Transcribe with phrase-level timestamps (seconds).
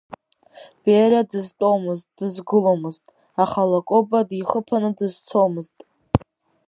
[0.83, 3.03] Бериа дызтәомызт, дызгыломызт,
[3.43, 5.75] аха Лакоба дихыԥаны дызцомызт.